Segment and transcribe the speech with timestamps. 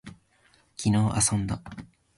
[0.77, 1.61] 昨日遊んだ